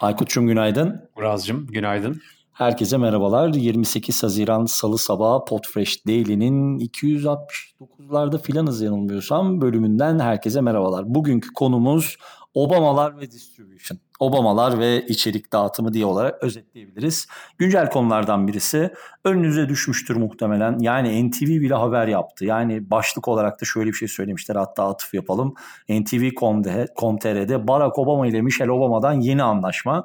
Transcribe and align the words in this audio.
Aykut'cum 0.00 0.46
günaydın. 0.46 1.10
Uraz'cım 1.16 1.66
günaydın. 1.66 2.20
Herkese 2.52 2.96
merhabalar. 2.96 3.54
28 3.54 4.22
Haziran 4.22 4.64
Salı 4.64 4.98
sabahı 4.98 5.44
Podfresh 5.44 6.06
Daily'nin 6.06 6.78
269'larda 6.78 8.38
filanız 8.38 8.82
yanılmıyorsam 8.82 9.60
bölümünden 9.60 10.18
herkese 10.18 10.60
merhabalar. 10.60 11.14
Bugünkü 11.14 11.48
konumuz 11.52 12.16
Obamalar 12.56 13.20
ve 13.20 13.30
distribution. 13.30 13.98
Obamalar 14.20 14.78
ve 14.78 15.06
içerik 15.06 15.52
dağıtımı 15.52 15.92
diye 15.92 16.06
olarak 16.06 16.42
özetleyebiliriz. 16.42 17.26
Güncel 17.58 17.90
konulardan 17.90 18.48
birisi 18.48 18.94
önünüze 19.24 19.68
düşmüştür 19.68 20.16
muhtemelen. 20.16 20.78
Yani 20.78 21.30
NTV 21.30 21.46
bile 21.46 21.74
haber 21.74 22.06
yaptı. 22.08 22.44
Yani 22.44 22.90
başlık 22.90 23.28
olarak 23.28 23.60
da 23.60 23.64
şöyle 23.64 23.90
bir 23.90 23.94
şey 23.94 24.08
söylemişler 24.08 24.56
hatta 24.56 24.88
atıf 24.88 25.14
yapalım. 25.14 25.54
NTV.com.tr'de 25.88 27.68
Barack 27.68 27.98
Obama 27.98 28.26
ile 28.26 28.42
Michelle 28.42 28.72
Obama'dan 28.72 29.12
yeni 29.12 29.42
anlaşma. 29.42 30.04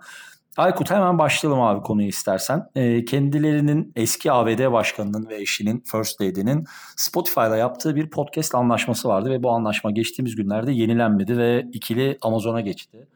Aykut 0.57 0.91
hemen 0.91 1.19
başlayalım 1.19 1.61
abi 1.61 1.81
konuyu 1.81 2.07
istersen. 2.07 2.69
E, 2.75 3.05
kendilerinin 3.05 3.91
eski 3.95 4.31
ABD 4.31 4.71
başkanının 4.71 5.29
ve 5.29 5.41
eşinin 5.41 5.83
First 5.91 6.21
Lady'nin 6.21 6.65
Spotify'la 6.95 7.57
yaptığı 7.57 7.95
bir 7.95 8.09
podcast 8.09 8.55
anlaşması 8.55 9.07
vardı 9.07 9.29
ve 9.29 9.43
bu 9.43 9.51
anlaşma 9.51 9.91
geçtiğimiz 9.91 10.35
günlerde 10.35 10.71
yenilenmedi 10.71 11.37
ve 11.37 11.67
ikili 11.73 12.17
Amazon'a 12.21 12.61
geçti. 12.61 13.07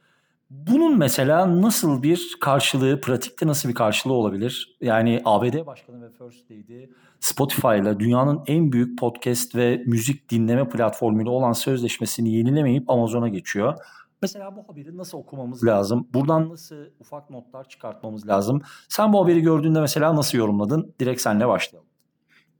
Bunun 0.49 0.97
mesela 0.97 1.61
nasıl 1.61 2.03
bir 2.03 2.37
karşılığı, 2.41 3.01
pratikte 3.01 3.47
nasıl 3.47 3.69
bir 3.69 3.73
karşılığı 3.73 4.13
olabilir? 4.13 4.77
Yani 4.81 5.21
ABD 5.25 5.65
Başkanı 5.65 6.01
ve 6.01 6.09
First 6.09 6.51
Lady 6.51 6.85
Spotify'la 7.19 7.99
dünyanın 7.99 8.41
en 8.47 8.71
büyük 8.71 8.99
podcast 8.99 9.55
ve 9.55 9.83
müzik 9.85 10.29
dinleme 10.29 10.69
platformuyla 10.69 11.31
olan 11.31 11.53
sözleşmesini 11.53 12.33
yenilemeyip 12.33 12.89
Amazon'a 12.89 13.27
geçiyor. 13.27 13.77
Mesela 14.21 14.55
bu 14.55 14.63
haberi 14.67 14.97
nasıl 14.97 15.17
okumamız 15.17 15.65
lazım? 15.65 16.07
Buradan 16.13 16.49
nasıl 16.49 16.75
ufak 16.99 17.29
notlar 17.29 17.69
çıkartmamız 17.69 18.27
lazım? 18.27 18.61
Sen 18.89 19.13
bu 19.13 19.23
haberi 19.23 19.41
gördüğünde 19.41 19.81
mesela 19.81 20.15
nasıl 20.15 20.37
yorumladın? 20.37 20.93
Direkt 20.99 21.21
senle 21.21 21.47
başlayalım. 21.47 21.89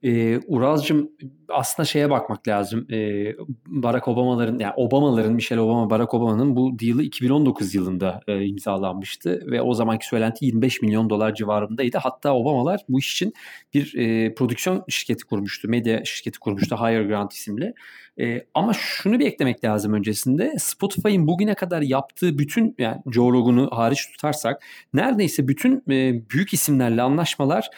Ee, 0.04 0.40
Uraz'cığım 0.48 1.12
aslında 1.50 1.86
şeye 1.86 2.10
bakmak 2.10 2.48
lazım. 2.48 2.88
Ee, 2.92 3.36
Barack 3.68 4.08
Obama'ların 4.08 4.60
yani 4.60 4.74
Obama'ların 4.76 5.34
Michelle 5.34 5.62
Obama 5.62 5.90
Barack 5.90 6.14
Obama'nın 6.14 6.56
bu 6.56 6.80
deal'ı 6.80 7.04
2019 7.04 7.76
yılında 7.76 8.22
e, 8.28 8.46
imzalanmıştı 8.46 9.44
ve 9.52 9.62
o 9.62 9.74
zamanki 9.74 10.08
söylenti 10.08 10.46
25 10.46 10.82
milyon 10.82 11.10
dolar 11.10 11.36
civarındaydı. 11.36 11.98
Hatta 11.98 12.36
Obamalar 12.36 12.82
bu 12.90 13.00
iş 13.00 13.14
için 13.14 13.34
bir 13.74 13.96
e, 13.98 14.34
prodüksiyon 14.36 14.84
şirketi 14.90 15.26
kurmuştu, 15.26 15.68
medya 15.70 16.06
şirketi 16.06 16.40
kurmuştu 16.40 16.76
Higher 16.76 17.02
Ground 17.02 17.32
isimli. 17.32 17.74
E, 18.20 18.46
ama 18.54 18.74
şunu 18.74 19.20
bir 19.20 19.26
eklemek 19.26 19.64
lazım 19.64 19.94
öncesinde. 19.94 20.54
Spotify'ın 20.60 21.28
bugüne 21.28 21.56
kadar 21.56 21.82
yaptığı 21.82 22.38
bütün 22.38 22.76
yani 22.78 23.02
Joe 23.12 23.32
Rogan'ı 23.32 23.70
hariç 23.70 24.12
tutarsak 24.12 24.64
neredeyse 24.94 25.48
bütün 25.48 25.84
e, 25.92 26.30
büyük 26.30 26.54
isimlerle 26.54 27.02
anlaşmalar 27.02 27.70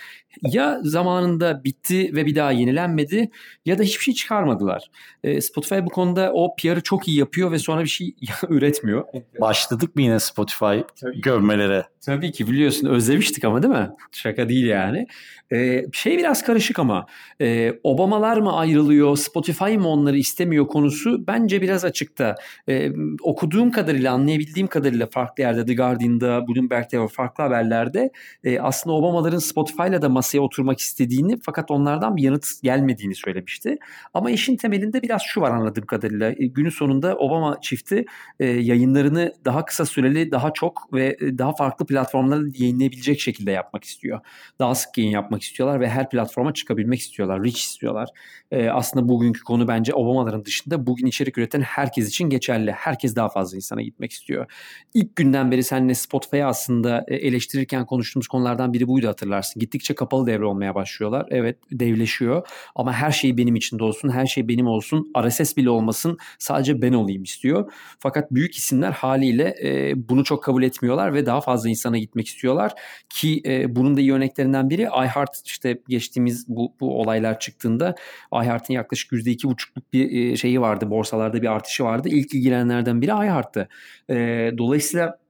ya 0.44 0.80
zamanında 0.84 1.64
bitti 1.64 2.16
ve 2.16 2.26
bir 2.26 2.36
daha 2.36 2.52
yenilenmedi 2.52 3.30
ya 3.68 3.80
da 3.80 3.84
hiçbir 3.84 4.04
şey 4.04 4.14
çıkarmadılar. 4.14 4.92
E, 5.24 5.42
Spotify 5.42 5.76
bu 5.86 5.90
konuda 5.90 6.32
o 6.34 6.56
PR'ı 6.56 6.82
çok 6.82 7.08
iyi 7.08 7.18
yapıyor 7.18 7.52
ve 7.52 7.60
sonra 7.60 7.84
bir 7.84 7.90
şey 7.90 8.16
üretmiyor. 8.50 9.06
Başladık 9.42 9.96
mı 9.96 10.02
yine 10.02 10.20
Spotify 10.20 10.80
Tabii 11.02 11.22
görmelere? 11.22 11.86
Tabii 12.08 12.32
ki 12.32 12.48
biliyorsun 12.48 12.88
özlemiştik 12.88 13.44
ama 13.46 13.64
değil 13.64 13.74
mi? 13.74 13.90
Şaka 14.12 14.50
değil 14.50 14.66
yani. 14.66 15.08
Ee, 15.54 15.86
şey 15.94 16.18
biraz 16.18 16.44
karışık 16.44 16.80
ama 16.80 17.06
e, 17.42 17.74
Obamalar 17.84 18.38
mı 18.38 18.54
ayrılıyor, 18.54 19.18
Spotify 19.18 19.78
mı 19.78 19.88
onları 19.88 20.18
istemiyor 20.18 20.68
konusu 20.68 21.28
bence 21.28 21.62
biraz 21.62 21.86
açıkta. 21.86 22.36
Ee, 22.70 22.92
okuduğum 23.22 23.72
kadarıyla, 23.72 24.14
anlayabildiğim 24.14 24.68
kadarıyla 24.68 25.08
farklı 25.08 25.44
yerde, 25.44 25.66
The 25.66 25.76
Guardian'da, 25.76 26.48
Bloomberg'de 26.48 27.02
ve 27.02 27.08
farklı 27.08 27.44
haberlerde 27.44 28.12
e, 28.44 28.60
aslında 28.60 28.96
Obamaların 28.96 29.40
Spotify'la 29.40 30.02
da 30.02 30.10
masaya 30.10 30.40
oturmak 30.40 30.80
istediğini 30.80 31.40
fakat 31.44 31.72
onlardan 31.72 32.18
bir 32.18 32.24
yanıt 32.24 32.46
gelmediğini 32.64 33.16
söylemişti. 33.58 33.86
Ama 34.14 34.32
işin 34.32 34.58
temelinde 34.58 35.02
biraz 35.02 35.22
şu 35.22 35.42
var 35.42 35.52
anladığım 35.52 35.86
kadarıyla. 35.86 36.30
E, 36.30 36.46
günün 36.46 36.70
sonunda 36.70 37.18
Obama 37.18 37.58
çifti 37.62 38.06
e, 38.40 38.46
yayınlarını 38.46 39.34
daha 39.46 39.66
kısa 39.66 39.86
süreli, 39.86 40.32
daha 40.32 40.54
çok 40.54 40.94
ve 40.94 41.18
e, 41.22 41.38
daha 41.38 41.56
farklı 41.56 41.86
platformlarda 41.86 42.48
yayınlayabilecek 42.54 43.20
şekilde 43.20 43.52
yapmak 43.52 43.84
istiyor. 43.84 44.20
Daha 44.60 44.76
sık 44.76 44.98
yayın 44.98 45.12
yapmak 45.12 45.42
istiyorlar 45.42 45.80
ve 45.80 45.90
her 45.90 46.10
platforma 46.10 46.54
çıkabilmek 46.54 47.00
istiyorlar. 47.00 47.44
Reach 47.44 47.58
istiyorlar. 47.58 48.10
Ee, 48.52 48.70
aslında 48.70 49.10
bugünkü 49.10 49.44
konu 49.44 49.68
bence 49.68 49.94
Obamaların 49.94 50.46
dışında 50.46 50.86
bugün 50.88 51.06
içerik 51.06 51.38
üreten 51.38 51.62
herkes 51.62 52.10
için 52.10 52.30
geçerli. 52.30 52.72
Herkes 52.72 53.16
daha 53.16 53.30
fazla 53.30 53.56
insana 53.58 53.82
gitmek 53.82 54.12
istiyor. 54.12 54.46
İlk 54.94 55.16
günden 55.16 55.52
beri 55.52 55.64
seninle 55.64 55.94
Spotify'ı 55.94 56.46
aslında 56.46 57.06
e, 57.08 57.16
eleştirirken 57.16 57.86
konuştuğumuz 57.86 58.28
konulardan 58.28 58.74
biri 58.74 58.88
buydu 58.88 59.08
hatırlarsın. 59.08 59.60
Gittikçe 59.60 59.96
kapalı 59.96 60.28
devre 60.28 60.46
olmaya 60.46 60.76
başlıyorlar. 60.76 61.26
Evet 61.30 61.58
devleşiyor 61.72 62.48
ama 62.76 62.94
her 62.94 63.12
şey 63.38 63.46
benim 63.46 63.56
içinde 63.56 63.84
olsun, 63.84 64.10
her 64.10 64.26
şey 64.26 64.48
benim 64.48 64.68
olsun, 64.68 65.12
RSS 65.18 65.58
bile 65.58 65.70
olmasın 65.70 66.18
sadece 66.40 66.82
ben 66.82 66.94
olayım 66.94 67.24
istiyor. 67.24 67.72
Fakat 68.00 68.32
büyük 68.32 68.56
isimler 68.56 68.92
haliyle 68.92 69.56
e, 69.64 69.94
bunu 70.10 70.24
çok 70.24 70.44
kabul 70.44 70.64
etmiyorlar 70.64 71.14
ve 71.14 71.26
daha 71.26 71.42
fazla 71.42 71.70
insana 71.70 71.98
gitmek 71.98 72.28
istiyorlar 72.28 72.72
ki 73.10 73.42
e, 73.46 73.76
bunun 73.76 73.98
da 73.98 74.02
iyi 74.02 74.14
örneklerinden 74.14 74.70
biri 74.70 74.82
iHeart 74.82 75.42
işte 75.46 75.82
geçtiğimiz 75.88 76.46
bu, 76.48 76.74
bu 76.80 77.02
olaylar 77.02 77.40
çıktığında 77.40 77.96
iHeart'ın 78.34 78.74
yaklaşık 78.74 79.12
%2,5'luk 79.12 79.84
bir 79.94 80.32
e, 80.32 80.38
şeyi 80.38 80.62
vardı 80.62 80.90
borsalarda 80.90 81.42
bir 81.42 81.48
artışı 81.48 81.84
vardı. 81.84 82.10
İlk 82.10 82.34
ilgilenenlerden 82.34 83.02
biri 83.02 83.12
iHeart'tı. 83.12 83.70
E, 84.10 84.16
dolayısıyla 84.58 85.27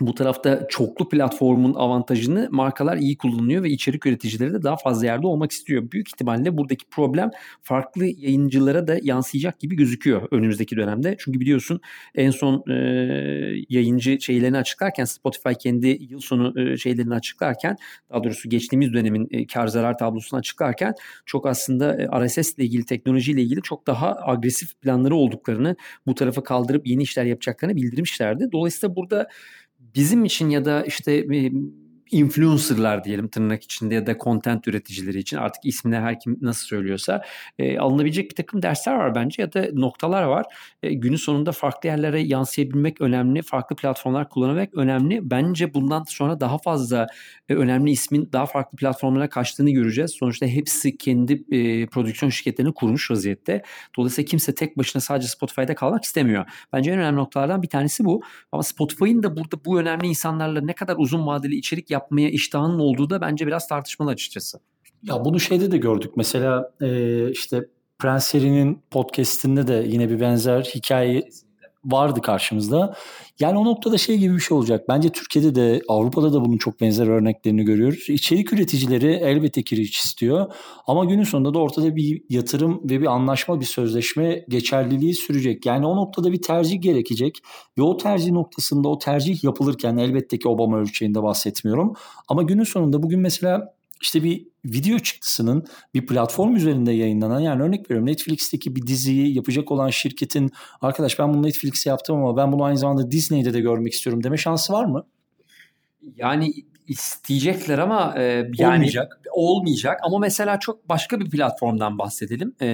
bu 0.00 0.14
tarafta 0.14 0.66
çoklu 0.68 1.08
platformun 1.08 1.74
avantajını 1.74 2.48
markalar 2.50 2.96
iyi 2.96 3.16
kullanıyor 3.16 3.62
ve 3.62 3.70
içerik 3.70 4.06
üreticileri 4.06 4.54
de 4.54 4.62
daha 4.62 4.76
fazla 4.76 5.06
yerde 5.06 5.26
olmak 5.26 5.52
istiyor. 5.52 5.90
Büyük 5.90 6.08
ihtimalle 6.08 6.56
buradaki 6.56 6.86
problem 6.90 7.30
farklı 7.62 8.06
yayıncılara 8.06 8.88
da 8.88 8.98
yansıyacak 9.02 9.60
gibi 9.60 9.76
gözüküyor 9.76 10.28
önümüzdeki 10.30 10.76
dönemde. 10.76 11.16
Çünkü 11.18 11.40
biliyorsun 11.40 11.80
en 12.14 12.30
son 12.30 12.64
e, 12.70 12.74
yayıncı 13.68 14.20
şeylerini 14.20 14.58
açıklarken 14.58 15.04
Spotify 15.04 15.52
kendi 15.60 15.98
yıl 16.10 16.20
sonu 16.20 16.60
e, 16.60 16.76
şeylerini 16.76 17.14
açıklarken 17.14 17.76
daha 18.10 18.24
doğrusu 18.24 18.48
geçtiğimiz 18.48 18.92
dönemin 18.92 19.28
e, 19.30 19.46
kar 19.46 19.66
zarar 19.66 19.98
tablosunu 19.98 20.38
açıklarken 20.38 20.94
çok 21.26 21.46
aslında 21.46 22.02
e, 22.02 22.26
RSS 22.26 22.54
ile 22.54 22.64
ilgili 22.64 22.84
teknolojiyle 22.84 23.42
ilgili 23.42 23.62
çok 23.62 23.86
daha 23.86 24.16
agresif 24.22 24.80
planları 24.80 25.14
olduklarını 25.14 25.76
bu 26.06 26.14
tarafa 26.14 26.42
kaldırıp 26.42 26.86
yeni 26.86 27.02
işler 27.02 27.24
yapacaklarını 27.24 27.76
bildirmişlerdi. 27.76 28.48
Dolayısıyla 28.52 28.96
burada 28.96 29.28
bizim 29.96 30.24
için 30.24 30.48
ya 30.50 30.64
da 30.64 30.84
işte 30.84 31.28
influencerlar 32.10 33.04
diyelim 33.04 33.28
tırnak 33.28 33.64
içinde 33.64 33.94
ya 33.94 34.06
da 34.06 34.18
content 34.18 34.68
üreticileri 34.68 35.18
için 35.18 35.36
artık 35.36 35.64
ismini 35.64 35.96
her 35.96 36.20
kim 36.20 36.38
nasıl 36.40 36.66
söylüyorsa 36.66 37.22
e, 37.58 37.78
alınabilecek 37.78 38.30
bir 38.30 38.34
takım 38.34 38.62
dersler 38.62 38.94
var 38.94 39.14
bence 39.14 39.42
ya 39.42 39.52
da 39.52 39.68
noktalar 39.72 40.22
var. 40.22 40.46
E, 40.82 40.94
günün 40.94 41.16
sonunda 41.16 41.52
farklı 41.52 41.88
yerlere 41.88 42.20
yansıyabilmek 42.20 43.00
önemli. 43.00 43.42
Farklı 43.42 43.76
platformlar 43.76 44.28
kullanabilmek 44.28 44.74
önemli. 44.74 45.30
Bence 45.30 45.74
bundan 45.74 46.04
sonra 46.08 46.40
daha 46.40 46.58
fazla 46.58 47.06
e, 47.48 47.54
önemli 47.54 47.90
ismin 47.90 48.28
daha 48.32 48.46
farklı 48.46 48.76
platformlara 48.76 49.28
kaçtığını 49.28 49.70
göreceğiz. 49.70 50.10
Sonuçta 50.10 50.46
hepsi 50.46 50.96
kendi 50.96 51.32
e, 51.32 51.86
prodüksiyon 51.86 52.30
şirketlerini 52.30 52.74
kurmuş 52.74 53.10
vaziyette. 53.10 53.62
Dolayısıyla 53.96 54.26
kimse 54.26 54.54
tek 54.54 54.78
başına 54.78 55.02
sadece 55.02 55.28
Spotify'da 55.28 55.74
kalmak 55.74 56.04
istemiyor. 56.04 56.46
Bence 56.72 56.90
en 56.90 56.98
önemli 56.98 57.16
noktalardan 57.16 57.62
bir 57.62 57.68
tanesi 57.68 58.04
bu. 58.04 58.22
Ama 58.52 58.62
Spotify'ın 58.62 59.22
da 59.22 59.36
burada 59.36 59.64
bu 59.64 59.80
önemli 59.80 60.06
insanlarla 60.06 60.60
ne 60.60 60.72
kadar 60.72 60.96
uzun 60.98 61.26
vadeli 61.26 61.56
içerik 61.56 61.90
yapmaya 61.96 62.28
iştahının 62.28 62.78
olduğu 62.78 63.10
da 63.10 63.20
bence 63.20 63.46
biraz 63.46 63.68
tartışmalı 63.68 64.10
açıkçası. 64.10 64.58
Ya 65.02 65.24
bunu 65.24 65.40
şeyde 65.40 65.70
de 65.70 65.78
gördük. 65.78 66.12
Mesela 66.16 66.72
e, 66.80 67.30
işte 67.30 67.66
Prens 67.98 68.34
podcastinde 68.90 69.66
de 69.66 69.84
yine 69.88 70.10
bir 70.10 70.20
benzer 70.20 70.62
hikaye 70.62 71.28
vardı 71.86 72.20
karşımızda. 72.20 72.96
Yani 73.40 73.58
o 73.58 73.64
noktada 73.64 73.98
şey 73.98 74.18
gibi 74.18 74.34
bir 74.34 74.40
şey 74.40 74.56
olacak. 74.56 74.84
Bence 74.88 75.08
Türkiye'de 75.08 75.54
de 75.54 75.82
Avrupa'da 75.88 76.32
da 76.32 76.44
bunun 76.44 76.58
çok 76.58 76.80
benzer 76.80 77.06
örneklerini 77.06 77.64
görüyoruz. 77.64 78.08
İçerik 78.08 78.52
üreticileri 78.52 79.12
elbette 79.12 79.62
ki 79.62 79.76
reach 79.76 79.96
istiyor. 79.96 80.52
Ama 80.86 81.04
günün 81.04 81.24
sonunda 81.24 81.54
da 81.54 81.58
ortada 81.58 81.96
bir 81.96 82.22
yatırım 82.30 82.80
ve 82.84 83.00
bir 83.00 83.06
anlaşma, 83.06 83.60
bir 83.60 83.64
sözleşme 83.64 84.44
geçerliliği 84.48 85.14
sürecek. 85.14 85.66
Yani 85.66 85.86
o 85.86 85.96
noktada 85.96 86.32
bir 86.32 86.42
tercih 86.42 86.82
gerekecek. 86.82 87.38
Ve 87.78 87.82
o 87.82 87.96
tercih 87.96 88.32
noktasında 88.32 88.88
o 88.88 88.98
tercih 88.98 89.44
yapılırken 89.44 89.96
elbette 89.96 90.38
ki 90.38 90.48
Obama 90.48 90.78
ölçeğinde 90.78 91.22
bahsetmiyorum. 91.22 91.94
Ama 92.28 92.42
günün 92.42 92.64
sonunda 92.64 93.02
bugün 93.02 93.20
mesela 93.20 93.75
işte 94.00 94.22
bir 94.22 94.46
video 94.64 94.98
çıktısının 94.98 95.64
bir 95.94 96.06
platform 96.06 96.56
üzerinde 96.56 96.92
yayınlanan 96.92 97.40
yani 97.40 97.62
örnek 97.62 97.90
veriyorum 97.90 98.06
Netflix'teki 98.06 98.76
bir 98.76 98.86
diziyi 98.86 99.36
yapacak 99.36 99.72
olan 99.72 99.90
şirketin 99.90 100.50
arkadaş 100.80 101.18
ben 101.18 101.34
bunu 101.34 101.42
Netflix'e 101.42 101.90
yaptım 101.90 102.16
ama 102.16 102.36
ben 102.36 102.52
bunu 102.52 102.64
aynı 102.64 102.78
zamanda 102.78 103.10
Disney'de 103.10 103.52
de 103.52 103.60
görmek 103.60 103.92
istiyorum 103.92 104.24
deme 104.24 104.36
şansı 104.36 104.72
var 104.72 104.84
mı? 104.84 105.06
Yani 106.16 106.52
isteyecekler 106.88 107.78
ama 107.78 108.14
e, 108.16 108.50
yani 108.58 108.74
olmayacak. 108.74 109.20
olmayacak 109.32 110.00
ama 110.02 110.18
mesela 110.18 110.58
çok 110.58 110.88
başka 110.88 111.20
bir 111.20 111.30
platformdan 111.30 111.98
bahsedelim. 111.98 112.54
E, 112.60 112.68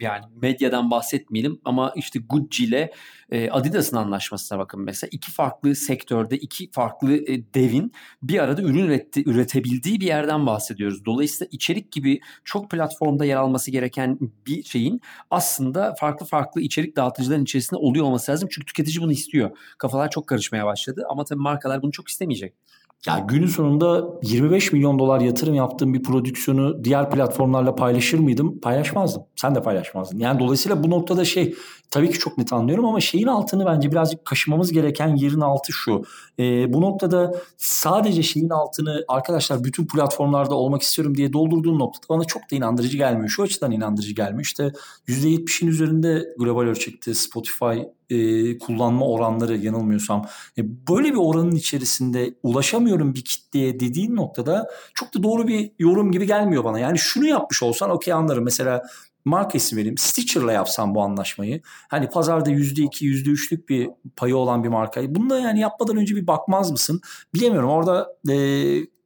yani 0.00 0.24
medyadan 0.42 0.90
bahsetmeyelim 0.90 1.60
ama 1.64 1.92
işte 1.96 2.18
Gucci 2.18 2.64
ile 2.64 2.92
e, 3.30 3.50
Adidas'ın 3.50 3.96
anlaşmasına 3.96 4.58
bakın 4.58 4.80
mesela 4.80 5.08
iki 5.12 5.32
farklı 5.32 5.74
sektörde 5.74 6.36
iki 6.36 6.70
farklı 6.70 7.16
e, 7.16 7.54
devin 7.54 7.92
bir 8.22 8.38
arada 8.38 8.62
ürün 8.62 8.84
üretti, 8.84 9.22
üretebildiği 9.26 10.00
bir 10.00 10.06
yerden 10.06 10.46
bahsediyoruz. 10.46 11.04
Dolayısıyla 11.04 11.48
içerik 11.52 11.92
gibi 11.92 12.20
çok 12.44 12.70
platformda 12.70 13.24
yer 13.24 13.36
alması 13.36 13.70
gereken 13.70 14.18
bir 14.46 14.62
şeyin 14.62 15.00
aslında 15.30 15.94
farklı 16.00 16.26
farklı 16.26 16.60
içerik 16.60 16.96
dağıtıcıların 16.96 17.42
içerisinde 17.42 17.80
oluyor 17.80 18.04
olması 18.04 18.32
lazım. 18.32 18.48
Çünkü 18.52 18.66
tüketici 18.66 19.02
bunu 19.02 19.12
istiyor. 19.12 19.50
Kafalar 19.78 20.10
çok 20.10 20.26
karışmaya 20.26 20.66
başladı 20.66 21.04
ama 21.10 21.24
tabii 21.24 21.40
markalar 21.40 21.82
bunu 21.82 21.92
çok 21.92 22.08
istemeyecek. 22.08 22.54
Ya 23.06 23.18
günün 23.28 23.46
sonunda 23.46 24.04
25 24.22 24.72
milyon 24.72 24.98
dolar 24.98 25.20
yatırım 25.20 25.54
yaptığım 25.54 25.94
bir 25.94 26.02
prodüksiyonu 26.02 26.84
diğer 26.84 27.10
platformlarla 27.10 27.74
paylaşır 27.74 28.18
mıydım? 28.18 28.60
Paylaşmazdım. 28.60 29.22
Sen 29.36 29.54
de 29.54 29.62
paylaşmazdın. 29.62 30.18
Yani 30.18 30.38
dolayısıyla 30.38 30.84
bu 30.84 30.90
noktada 30.90 31.24
şey 31.24 31.54
tabii 31.90 32.10
ki 32.10 32.18
çok 32.18 32.38
net 32.38 32.52
anlıyorum 32.52 32.84
ama 32.84 33.00
şeyin 33.00 33.26
altını 33.26 33.66
bence 33.66 33.90
birazcık 33.90 34.24
kaşımamız 34.24 34.72
gereken 34.72 35.16
yerin 35.16 35.40
altı 35.40 35.72
şu. 35.72 36.02
E, 36.38 36.72
bu 36.72 36.80
noktada 36.80 37.34
sadece 37.56 38.22
şeyin 38.22 38.50
altını 38.50 39.04
arkadaşlar 39.08 39.64
bütün 39.64 39.86
platformlarda 39.86 40.54
olmak 40.54 40.82
istiyorum 40.82 41.16
diye 41.16 41.32
doldurduğun 41.32 41.78
noktada 41.78 42.06
bana 42.08 42.24
çok 42.24 42.42
da 42.42 42.56
inandırıcı 42.56 42.96
gelmiyor. 42.96 43.28
Şu 43.28 43.42
açıdan 43.42 43.72
inandırıcı 43.72 44.14
gelmiyor. 44.14 44.44
İşte 44.44 44.72
%70'in 45.08 45.68
üzerinde 45.68 46.24
global 46.38 46.62
ölçekte 46.62 47.14
Spotify 47.14 47.78
e, 48.10 48.58
kullanma 48.58 49.06
oranları 49.06 49.56
yanılmıyorsam 49.56 50.26
e, 50.58 50.62
böyle 50.88 51.08
bir 51.08 51.18
oranın 51.18 51.54
içerisinde 51.54 52.34
ulaşamıyorum 52.42 53.14
bir 53.14 53.24
kitleye 53.24 53.80
dediğin 53.80 54.16
noktada 54.16 54.70
çok 54.94 55.14
da 55.14 55.22
doğru 55.22 55.48
bir 55.48 55.70
yorum 55.78 56.12
gibi 56.12 56.26
gelmiyor 56.26 56.64
bana. 56.64 56.78
Yani 56.78 56.98
şunu 56.98 57.26
yapmış 57.26 57.62
olsan 57.62 57.90
okey 57.90 58.14
anlarım. 58.14 58.44
Mesela 58.44 58.82
marka 59.24 59.58
ismi 59.58 59.78
vereyim. 59.78 59.98
Stitcher'la 59.98 60.52
yapsam 60.52 60.94
bu 60.94 61.02
anlaşmayı. 61.02 61.60
Hani 61.88 62.08
pazarda 62.08 62.50
%2, 62.50 63.04
%3'lük 63.04 63.68
bir 63.68 63.90
payı 64.16 64.36
olan 64.36 64.64
bir 64.64 64.68
markayı. 64.68 65.14
Bunda 65.14 65.38
yani 65.38 65.60
yapmadan 65.60 65.96
önce 65.96 66.16
bir 66.16 66.26
bakmaz 66.26 66.70
mısın? 66.70 67.00
Bilemiyorum. 67.34 67.70
Orada 67.70 68.16
e, 68.28 68.36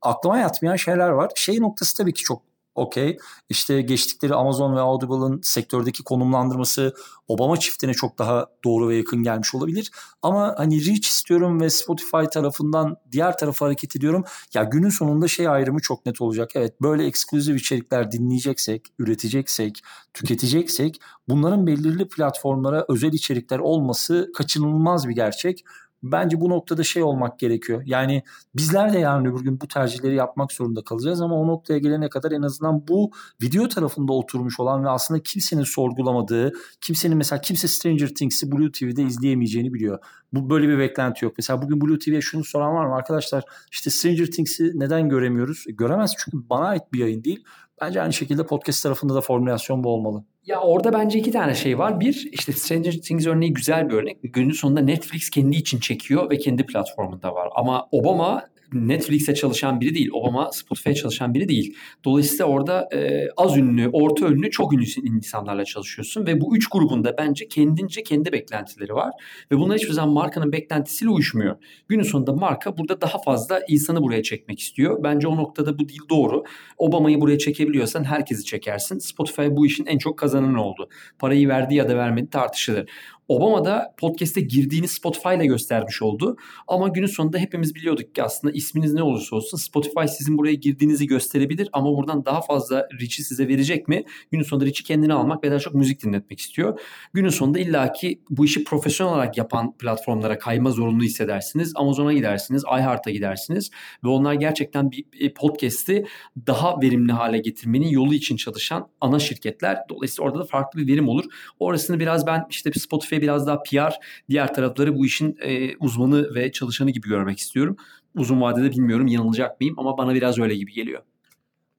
aklıma 0.02 0.38
yatmayan 0.38 0.76
şeyler 0.76 1.08
var. 1.08 1.30
Şey 1.34 1.60
noktası 1.60 1.96
tabii 1.96 2.12
ki 2.12 2.22
çok 2.22 2.51
okey. 2.74 3.16
İşte 3.48 3.82
geçtikleri 3.82 4.34
Amazon 4.34 4.76
ve 4.76 4.80
Audible'ın 4.80 5.40
sektördeki 5.42 6.02
konumlandırması 6.04 6.94
Obama 7.28 7.56
çiftine 7.56 7.94
çok 7.94 8.18
daha 8.18 8.46
doğru 8.64 8.88
ve 8.88 8.96
yakın 8.96 9.22
gelmiş 9.22 9.54
olabilir. 9.54 9.90
Ama 10.22 10.54
hani 10.58 10.86
Reach 10.86 11.06
istiyorum 11.06 11.60
ve 11.60 11.70
Spotify 11.70 12.24
tarafından 12.32 12.96
diğer 13.12 13.38
tarafa 13.38 13.66
hareket 13.66 13.96
ediyorum. 13.96 14.24
Ya 14.54 14.64
günün 14.64 14.88
sonunda 14.88 15.28
şey 15.28 15.48
ayrımı 15.48 15.80
çok 15.80 16.06
net 16.06 16.20
olacak. 16.20 16.50
Evet 16.54 16.82
böyle 16.82 17.06
ekskluzif 17.06 17.60
içerikler 17.60 18.12
dinleyeceksek, 18.12 18.82
üreteceksek, 18.98 19.82
tüketeceksek 20.14 21.00
bunların 21.28 21.66
belirli 21.66 22.08
platformlara 22.08 22.84
özel 22.88 23.12
içerikler 23.12 23.58
olması 23.58 24.30
kaçınılmaz 24.34 25.08
bir 25.08 25.14
gerçek. 25.14 25.64
Bence 26.02 26.40
bu 26.40 26.50
noktada 26.50 26.82
şey 26.82 27.02
olmak 27.02 27.38
gerekiyor. 27.38 27.82
Yani 27.86 28.22
bizler 28.56 28.92
de 28.92 28.98
yarın 28.98 29.24
öbür 29.24 29.40
gün 29.40 29.60
bu 29.60 29.68
tercihleri 29.68 30.14
yapmak 30.14 30.52
zorunda 30.52 30.84
kalacağız 30.84 31.20
ama 31.20 31.34
o 31.34 31.46
noktaya 31.46 31.78
gelene 31.78 32.08
kadar 32.08 32.32
en 32.32 32.42
azından 32.42 32.88
bu 32.88 33.10
video 33.42 33.68
tarafında 33.68 34.12
oturmuş 34.12 34.60
olan 34.60 34.84
ve 34.84 34.88
aslında 34.88 35.22
kimsenin 35.22 35.62
sorgulamadığı, 35.62 36.52
kimsenin 36.80 37.16
mesela 37.16 37.40
kimse 37.40 37.68
Stranger 37.68 38.08
Things'i 38.08 38.52
Blue 38.52 38.72
TV'de 38.72 39.02
izleyemeyeceğini 39.02 39.74
biliyor. 39.74 39.98
Bu 40.32 40.50
böyle 40.50 40.68
bir 40.68 40.78
beklenti 40.78 41.24
yok. 41.24 41.34
Mesela 41.38 41.62
bugün 41.62 41.80
Blue 41.80 41.98
TV'ye 41.98 42.20
şunu 42.20 42.44
soran 42.44 42.74
var 42.74 42.86
mı? 42.86 42.94
Arkadaşlar 42.94 43.44
işte 43.72 43.90
Stranger 43.90 44.26
Things'i 44.26 44.72
neden 44.74 45.08
göremiyoruz? 45.08 45.64
E, 45.68 45.72
göremez 45.72 46.12
çünkü 46.18 46.48
bana 46.50 46.66
ait 46.66 46.92
bir 46.92 46.98
yayın 46.98 47.24
değil. 47.24 47.44
Bence 47.80 48.02
aynı 48.02 48.12
şekilde 48.12 48.46
podcast 48.46 48.82
tarafında 48.82 49.14
da 49.14 49.20
formülasyon 49.20 49.84
bu 49.84 49.88
olmalı. 49.88 50.24
Ya 50.46 50.60
orada 50.60 50.92
bence 50.92 51.18
iki 51.18 51.30
tane 51.30 51.54
şey 51.54 51.78
var. 51.78 52.00
Bir 52.00 52.28
işte 52.32 52.52
Stranger 52.52 52.92
Things 52.92 53.26
örneği 53.26 53.52
güzel 53.52 53.88
bir 53.88 53.94
örnek. 53.94 54.18
Günün 54.22 54.52
sonunda 54.52 54.80
Netflix 54.80 55.30
kendi 55.30 55.56
için 55.56 55.78
çekiyor 55.78 56.30
ve 56.30 56.38
kendi 56.38 56.66
platformunda 56.66 57.34
var. 57.34 57.48
Ama 57.54 57.88
Obama 57.92 58.44
Netflix'e 58.72 59.34
çalışan 59.34 59.80
biri 59.80 59.94
değil. 59.94 60.10
Obama 60.12 60.52
Spotify'a 60.52 60.94
çalışan 60.94 61.34
biri 61.34 61.48
değil. 61.48 61.76
Dolayısıyla 62.04 62.44
orada 62.44 62.88
e, 62.94 63.28
az 63.36 63.56
ünlü, 63.56 63.88
orta 63.88 64.28
ünlü, 64.28 64.50
çok 64.50 64.72
ünlü 64.72 64.84
insanlarla 65.04 65.64
çalışıyorsun 65.64 66.26
ve 66.26 66.40
bu 66.40 66.56
üç 66.56 66.68
grubunda 66.68 67.14
bence 67.18 67.48
kendince 67.48 68.02
kendi 68.02 68.32
beklentileri 68.32 68.94
var 68.94 69.12
ve 69.52 69.58
bunlar 69.58 69.78
hiçbir 69.78 69.92
zaman 69.92 70.14
markanın 70.14 70.52
beklentisiyle 70.52 71.10
uyuşmuyor. 71.10 71.56
Günün 71.88 72.02
sonunda 72.02 72.32
marka 72.32 72.78
burada 72.78 73.00
daha 73.00 73.18
fazla 73.18 73.60
insanı 73.68 74.02
buraya 74.02 74.22
çekmek 74.22 74.60
istiyor. 74.60 75.02
Bence 75.02 75.28
o 75.28 75.36
noktada 75.36 75.78
bu 75.78 75.88
değil 75.88 76.02
doğru. 76.10 76.44
Obama'yı 76.78 77.20
buraya 77.20 77.38
çekebiliyorsan 77.38 78.04
herkesi 78.04 78.44
çekersin. 78.44 78.98
Spotify 78.98 79.46
bu 79.50 79.66
işin 79.66 79.86
en 79.86 79.98
çok 79.98 80.18
kazananı 80.18 80.64
oldu. 80.64 80.88
Parayı 81.18 81.48
verdi 81.48 81.74
ya 81.74 81.88
da 81.88 81.96
vermedi 81.96 82.30
tartışılır. 82.30 82.90
Obama 83.32 83.64
da 83.64 83.94
podcast'e 83.98 84.40
girdiğini 84.40 84.88
Spotify 84.88 85.34
ile 85.34 85.46
göstermiş 85.46 86.02
oldu. 86.02 86.36
Ama 86.68 86.88
günün 86.88 87.06
sonunda 87.06 87.38
hepimiz 87.38 87.74
biliyorduk 87.74 88.14
ki 88.14 88.22
aslında 88.22 88.52
isminiz 88.54 88.94
ne 88.94 89.02
olursa 89.02 89.36
olsun 89.36 89.58
Spotify 89.58 90.06
sizin 90.08 90.38
buraya 90.38 90.54
girdiğinizi 90.54 91.06
gösterebilir 91.06 91.68
ama 91.72 91.96
buradan 91.96 92.24
daha 92.24 92.40
fazla 92.40 92.88
reach'i 93.00 93.24
size 93.24 93.48
verecek 93.48 93.88
mi? 93.88 94.04
Günün 94.30 94.42
sonunda 94.42 94.66
reach'i 94.66 94.84
kendine 94.84 95.14
almak 95.14 95.44
ve 95.44 95.50
daha 95.50 95.58
çok 95.58 95.74
müzik 95.74 96.02
dinletmek 96.02 96.40
istiyor. 96.40 96.80
Günün 97.12 97.28
sonunda 97.28 97.58
illaki 97.58 98.20
bu 98.30 98.44
işi 98.44 98.64
profesyonel 98.64 99.14
olarak 99.14 99.38
yapan 99.38 99.76
platformlara 99.76 100.38
kayma 100.38 100.70
zorunlu 100.70 101.02
hissedersiniz. 101.02 101.72
Amazon'a 101.76 102.12
gidersiniz, 102.12 102.64
iHeart'a 102.64 103.10
gidersiniz 103.10 103.70
ve 104.04 104.08
onlar 104.08 104.34
gerçekten 104.34 104.90
bir 104.92 105.34
podcast'i 105.34 106.04
daha 106.46 106.80
verimli 106.80 107.12
hale 107.12 107.38
getirmenin 107.38 107.88
yolu 107.88 108.14
için 108.14 108.36
çalışan 108.36 108.88
ana 109.00 109.18
şirketler. 109.18 109.78
Dolayısıyla 109.88 110.30
orada 110.30 110.38
da 110.38 110.44
farklı 110.44 110.80
bir 110.80 110.92
verim 110.92 111.08
olur. 111.08 111.24
Orasını 111.58 112.00
biraz 112.00 112.26
ben 112.26 112.46
işte 112.50 112.72
Spotify 112.72 113.21
biraz 113.22 113.46
daha 113.46 113.62
PR, 113.62 113.94
diğer 114.30 114.54
tarafları 114.54 114.96
bu 114.96 115.06
işin 115.06 115.38
e, 115.42 115.76
uzmanı 115.76 116.34
ve 116.34 116.52
çalışanı 116.52 116.90
gibi 116.90 117.08
görmek 117.08 117.38
istiyorum. 117.38 117.76
Uzun 118.16 118.40
vadede 118.40 118.70
bilmiyorum 118.70 119.06
yanılacak 119.06 119.60
mıyım 119.60 119.78
ama 119.78 119.98
bana 119.98 120.14
biraz 120.14 120.38
öyle 120.38 120.54
gibi 120.56 120.72
geliyor. 120.72 121.02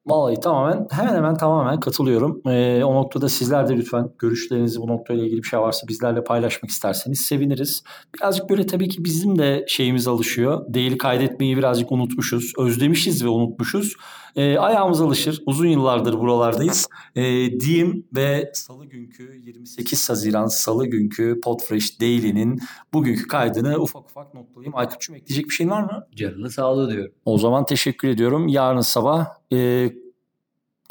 Vallahi 0.06 0.40
tamamen 0.40 0.88
hemen 0.92 1.16
hemen 1.16 1.38
tamamen 1.38 1.80
katılıyorum. 1.80 2.42
Ee, 2.48 2.84
o 2.84 2.96
noktada 2.96 3.30
sizler 3.30 3.70
de 3.70 3.78
lütfen 3.78 4.10
görüşlerinizi 4.20 4.80
bu 4.82 4.88
noktayla 4.88 5.26
ilgili 5.26 5.44
bir 5.44 5.48
şey 5.48 5.60
varsa 5.60 5.88
bizlerle 5.88 6.24
paylaşmak 6.24 6.70
isterseniz 6.70 7.20
seviniriz. 7.20 7.84
Birazcık 8.16 8.50
böyle 8.50 8.66
tabii 8.66 8.90
ki 8.90 9.06
bizim 9.06 9.40
de 9.40 9.66
şeyimiz 9.68 10.08
alışıyor. 10.08 10.66
Değil 10.68 10.98
kaydetmeyi 10.98 11.58
birazcık 11.58 11.92
unutmuşuz. 11.92 12.54
Özlemişiz 12.58 13.26
ve 13.26 13.30
unutmuşuz. 13.30 13.96
Ee, 14.36 14.58
ayağımız 14.58 15.02
alışır. 15.02 15.44
Uzun 15.46 15.68
yıllardır 15.68 16.20
buralardayız. 16.20 16.88
Ee, 17.16 17.24
diyeyim 17.60 18.08
ve 18.16 18.52
salı 18.54 18.86
günkü 18.86 19.42
28 19.46 20.10
Haziran 20.10 20.48
salı 20.48 20.86
günkü 20.86 21.40
Podfresh 21.44 22.02
Daily'nin 22.02 22.60
bugünkü 22.94 23.28
kaydını 23.28 23.78
ufak 23.78 24.06
ufak 24.06 24.34
notlayayım. 24.34 24.76
Aykut'cum 24.76 25.16
ekleyecek 25.16 25.46
bir 25.46 25.54
şeyin 25.54 25.70
var 25.70 25.84
mı? 25.84 26.08
Canını 26.16 26.50
sağlığı 26.50 26.92
diyorum. 26.92 27.14
O 27.26 27.38
zaman 27.38 27.66
teşekkür 27.66 28.08
ediyorum. 28.08 28.48
Yarın 28.48 28.82
sabah 28.82 29.28
e, 29.54 29.90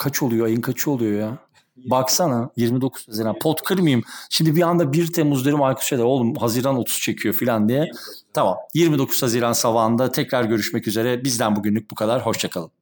kaç 0.03 0.23
oluyor? 0.23 0.47
Ayın 0.47 0.61
kaçı 0.61 0.91
oluyor 0.91 1.21
ya? 1.21 1.39
Baksana 1.77 2.51
29 2.57 3.09
Haziran. 3.09 3.39
Pot 3.39 3.63
kırmayayım. 3.63 4.03
Şimdi 4.31 4.57
bir 4.57 4.63
anda 4.63 4.93
1 4.93 5.13
Temmuz 5.13 5.47
derim 5.47 5.63
Aykut 5.63 5.85
Şeder 5.85 6.03
oğlum 6.03 6.35
Haziran 6.35 6.77
30 6.77 7.01
çekiyor 7.01 7.35
filan 7.35 7.69
diye. 7.69 7.91
Tamam 8.35 8.57
29 8.75 9.23
Haziran 9.23 9.53
sabahında 9.53 10.13
tekrar 10.13 10.45
görüşmek 10.45 10.89
üzere. 10.89 11.25
Bizden 11.25 11.57
bugünlük 11.57 11.91
bu 11.91 11.95
kadar. 11.95 12.27
Hoşçakalın. 12.27 12.82